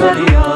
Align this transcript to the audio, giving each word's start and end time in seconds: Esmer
Esmer 0.00 0.49